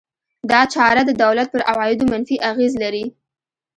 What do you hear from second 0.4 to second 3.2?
دا چاره د دولت پر عوایدو منفي اغېز لري.